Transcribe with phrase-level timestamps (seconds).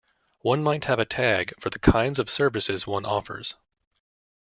[0.39, 3.53] One might have a tag for the kinds of services one offers.